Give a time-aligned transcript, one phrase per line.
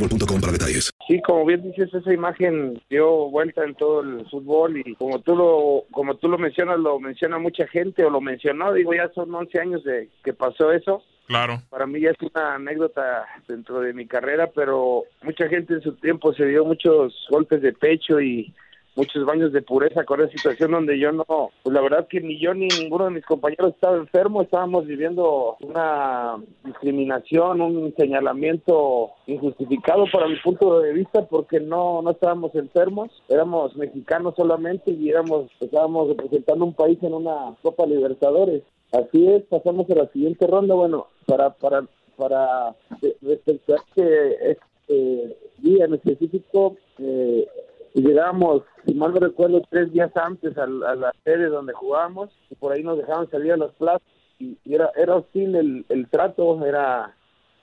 [0.00, 0.90] boostmobile.com para detalles.
[1.06, 5.36] Sí, como bien dices, esa imagen dio vuelta en todo el fútbol y como tú
[5.36, 9.34] lo como tú lo mencionas, lo menciona mucha gente o lo mencionó, digo, ya son
[9.34, 11.02] 11 años de que pasó eso.
[11.26, 11.62] Claro.
[11.70, 15.94] Para mí ya es una anécdota dentro de mi carrera, pero mucha gente en su
[15.94, 18.52] tiempo se dio muchos golpes de pecho y
[18.96, 22.38] muchos baños de pureza con esa situación donde yo no, pues la verdad que ni
[22.38, 30.04] yo ni ninguno de mis compañeros estaba enfermo, estábamos viviendo una discriminación, un señalamiento injustificado
[30.12, 35.50] para mi punto de vista porque no, no estábamos enfermos, éramos mexicanos solamente y éramos,
[35.60, 38.62] estábamos representando un país en una Copa Libertadores.
[38.92, 41.84] Así es, pasamos a la siguiente ronda, bueno, para, para,
[42.16, 42.74] para
[43.22, 47.46] respecto a este, este día en específico, eh,
[47.94, 52.54] llegamos, si mal no recuerdo, tres días antes a, a la sede donde jugábamos y
[52.54, 54.02] por ahí nos dejaban salir a las plazas
[54.38, 57.14] y, y era, era hostil el, el trato, era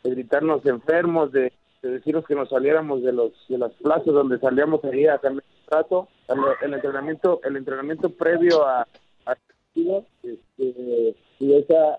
[0.04, 1.52] de gritarnos enfermos, de,
[1.82, 5.44] de decirnos que nos saliéramos de los de las plazas donde salíamos ahí a cambiar
[5.44, 6.08] el trato,
[6.62, 11.98] el, entrenamiento el entrenamiento previo a, a partido, este, y esa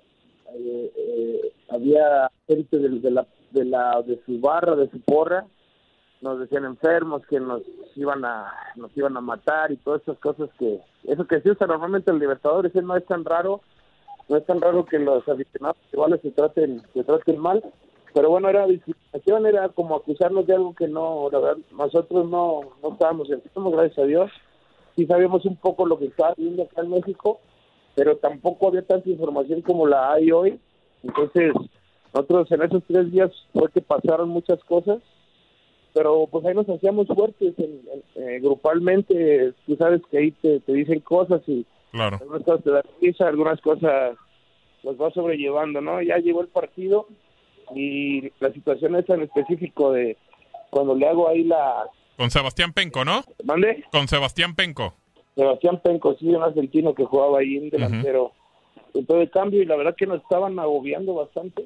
[0.54, 5.46] eh, eh, había gente de, de la de la de su barra de su porra
[6.20, 7.62] nos decían enfermos que nos
[7.96, 11.66] iban a nos iban a matar y todas esas cosas que eso que se usa
[11.66, 13.60] normalmente en Libertadores no es tan raro
[14.28, 17.62] no es tan raro que los aficionados iguales se traten se traten mal
[18.14, 22.60] pero bueno era discriminación era como acusarnos de algo que no la verdad nosotros no
[22.82, 24.30] no estábamos enfermos gracias a Dios
[24.96, 27.40] sí sabíamos un poco lo que estaba viviendo acá en México
[27.98, 30.60] pero tampoco había tanta información como la hay hoy.
[31.02, 31.52] Entonces
[32.14, 34.98] nosotros en esos tres días fue que pasaron muchas cosas
[35.98, 39.52] pero pues ahí nos hacíamos fuertes en- en- eh, grupalmente.
[39.66, 42.18] Tú sabes que ahí te, te dicen cosas y Claro.
[42.20, 44.16] algunas cosas te dan risa algunas cosas
[44.84, 47.08] las vas sobrellevando no ya llegó el partido
[47.74, 50.16] y la situación esa en específico de
[50.70, 53.22] cuando le hago ahí la Con Sebastián Penco, ¿no?
[53.44, 54.94] mande Con Sebastián Penco.
[55.34, 58.32] Sebastián Penco sí un argentino que jugaba ahí en delantero.
[58.94, 61.64] Entró de cambio y la verdad que nos estaban agobiando bastante.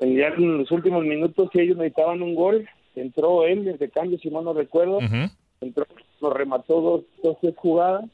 [0.00, 2.68] En- ya en los últimos minutos si ellos necesitaban un gol
[3.00, 4.98] entró él de cambio si mal no recuerdo.
[5.60, 5.86] Entró,
[6.20, 8.04] nos remató dos, dos tres jugadas,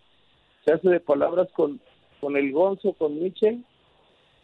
[0.64, 1.80] se hace de palabras con,
[2.20, 3.64] con el Gonzo, con Michel,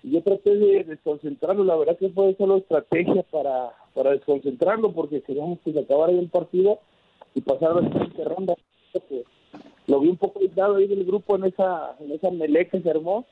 [0.02, 5.22] y yo traté de desconcentrarlo, la verdad que fue solo estrategia para, para desconcentrarlo, porque
[5.22, 6.78] queríamos que se acabara el partido
[7.34, 8.54] y pasar a la siguiente ronda.
[9.87, 12.90] Lo vi un poco aislado ahí del grupo en esa, en esa melé que se
[12.90, 13.26] armó,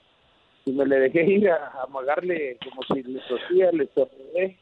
[0.65, 4.59] y me le dejé ir a, a amagarle como si le tosía, le estornudé,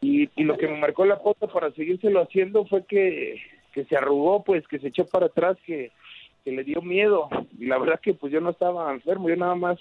[0.00, 3.40] y, y lo que me marcó la pauta para seguírselo haciendo fue que,
[3.72, 5.92] que se arrugó, pues que se echó para atrás, que,
[6.44, 7.28] que le dio miedo.
[7.58, 9.78] Y la verdad que pues yo no estaba enfermo, yo nada más,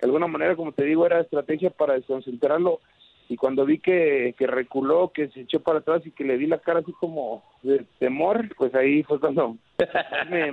[0.00, 2.80] de alguna manera, como te digo, era estrategia para desconcentrarlo.
[3.28, 6.46] y cuando vi que, que reculó, que se echó para atrás y que le vi
[6.46, 9.56] la cara así como de temor, pues ahí fue cuando
[10.30, 10.52] me,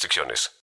[0.00, 0.50] restricciones.